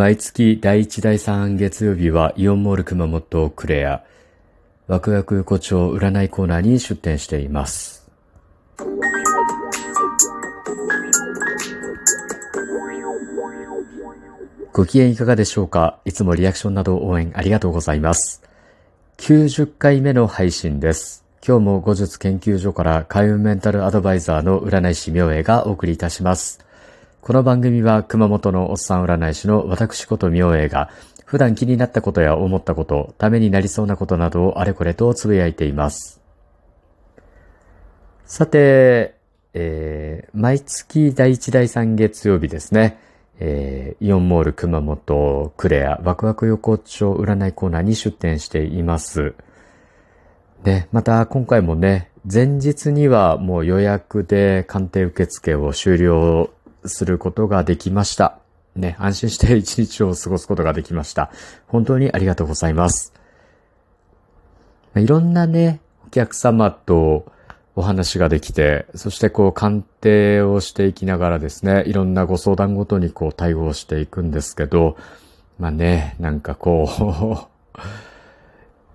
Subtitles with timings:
[0.00, 4.02] 毎月第1第3月曜日はイオンモール熊本クレア、
[4.86, 8.08] ワクワク横丁占いコーナーに出店しています。
[14.72, 15.98] ご機嫌いかがでしょうか？
[16.06, 18.42] いつもリアクションなど応援ありがとうございます。
[19.18, 21.26] 90回目の配信です。
[21.46, 26.64] 今日も後日研究所から開運メンタルアドバイザーの占い師明恵がお送りいたします。
[27.22, 30.88] この番組は熊本のおっさん占い師の私こと明恵が
[31.26, 36.22] 普段気になったことや思ったこと、ためになりそうなことなどをあれこれとつぶやいています。
[38.24, 39.16] さて、
[39.52, 42.98] えー、毎月第1第3月曜日ですね。
[43.38, 49.34] えー、イオンモール熊本クレアワクワク横丁占いコーナーに出店しています。
[50.64, 56.50] で、また今回もね、前日にはもう予約で鑑定受付を終了
[56.84, 58.38] することができました。
[58.76, 61.30] ね、安心して一日を過ごすことができました。
[61.66, 63.12] 本当にありがとうございます。
[64.96, 67.30] いろんなね、お客様と
[67.76, 74.96] お話ができて、そしてこう鑑定をしていきながらですね、いろんなご相談ごとにこう対応していくんですけど、
[75.58, 77.48] まあね、なんかこ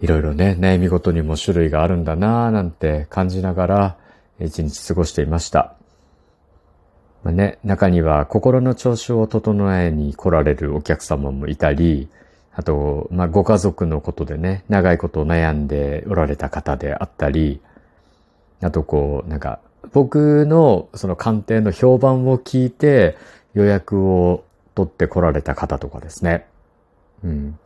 [0.00, 3.96] う いろいろね、悩みごとにも種類があるんだなぁなんて感じながら
[4.40, 5.74] 一日過ごしていました。
[7.26, 12.08] まあね、中には心の調子を整えに来られるお客様もいたり、
[12.54, 17.60] あと、まあ、ご家族のことでね、長いこと悩んでおられた方であったり、
[18.62, 19.58] あとこう、なんか、
[19.92, 23.16] 僕のその鑑定の評判を聞いて
[23.54, 24.44] 予約を
[24.76, 26.46] 取って来られた方とかですね。
[27.24, 27.58] うん。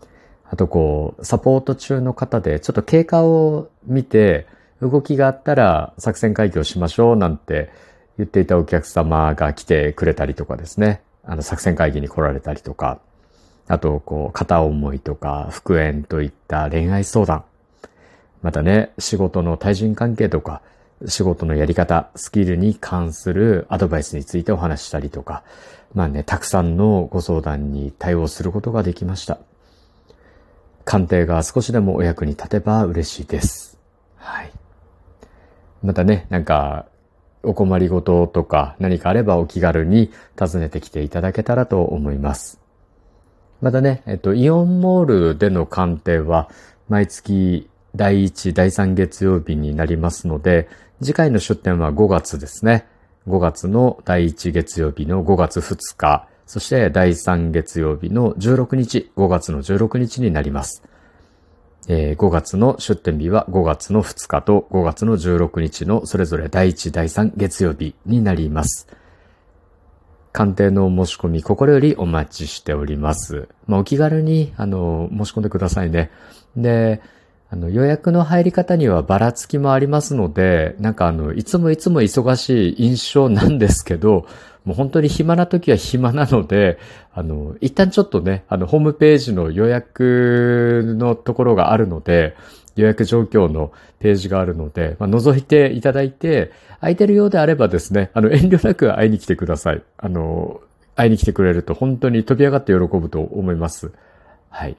[0.48, 4.47] あとこう、サポート中の方でちょっと経過を見て
[4.81, 7.69] 動きがあったら作戦会議をしましょうなんて
[8.20, 11.02] 言っていたお客様が来てくれたりとかですね。
[11.24, 13.00] あの作戦会議に来られたりとか。
[13.66, 17.44] あと、こう、片思いとか、復縁といった恋愛相談。
[18.42, 20.60] またね、仕事の対人関係とか、
[21.06, 25.44] 仕事のやり方、スキルに関するアドバイスについてお話したりとか、
[25.94, 29.38] まあね、たくさんのご相談に対応することができました。
[30.84, 33.78] 鑑定が少しでもお役に立てば嬉しいです。
[34.16, 34.50] はい。
[35.82, 36.87] またね、なんか、
[37.42, 42.60] お困りごととか何かあればお気軽に訪ねてきていただけたらと思います。
[43.60, 46.48] またね、えっと、イオンモールでの鑑定は
[46.88, 50.68] 毎月第1、第3月曜日になりますので、
[51.02, 52.86] 次回の出店は5月ですね。
[53.26, 60.82] 5月の第1月曜日の5月2日、そして第3月曜日の16日、5月の16日になります。
[61.88, 68.86] えー、5月の出店日は5月の2日と5月の16日のそれぞれ第1、第3月曜日になります。
[70.32, 73.48] 鑑定の申し込み、心よりお待ちしております。
[73.66, 76.10] まあ、お気軽に、あの、申し込んでくださいね。
[76.56, 77.02] で、
[77.52, 84.26] あの、予約の入り方にはばらつきもありますので、なんかあの、いつもいつも忙しい印象なんですけど、
[84.65, 86.78] もう本当に暇な時は暇なので、
[87.12, 92.34] あの、一旦ちょっとね、あの、ホームページの予約のところがあるので、
[92.76, 99.82] 予約状況のページがあるので、まあ、覗いていただいて、空いてるようであればですね、あの、遠慮なく会いに来てください。
[99.99, 100.60] あの、
[100.97, 103.93] 会いに来てくれると本当に飛び上がって喜ぶと思います。
[104.50, 104.76] はい。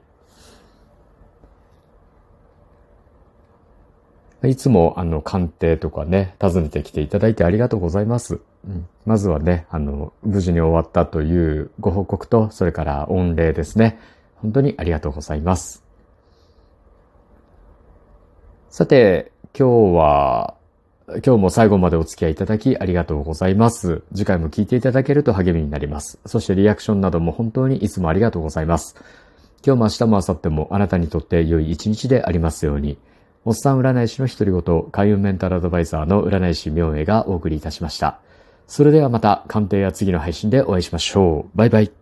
[4.48, 8.40] いつも、あの、鑑定とかね、訪ねてきていただいてありがとうございます。
[8.66, 13.98] うん、まずはね、あの、無事に終わったというご報告と、それから御礼ですね。
[14.36, 15.84] 本当にありがとうございます。
[18.70, 20.54] さて、今日は、
[21.24, 24.02] 今日も最後までお付き合いいただきありがとうございます。
[24.14, 26.18] 次回も聞いていただけると励みになります。
[26.26, 28.96] そしてリアクションなども本当にいつもありがとうございます。
[29.64, 32.98] 今日も明日も明後日もあなたにとって良い一日でありますように。
[33.44, 38.20] おっさん占い師の独り言、開運メンタルアドバイザーの占い師明恵がお送りいたしました。
[38.68, 41.58] それではまた鑑定や次の配信でお会いしましょう。
[41.58, 42.01] バイバイ。